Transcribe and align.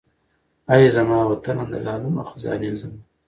اې 0.71 0.87
زما 0.95 1.19
وطنه 1.29 1.63
د 1.71 1.73
لالونو 1.85 2.21
خزانې 2.29 2.69
زما 2.81 2.99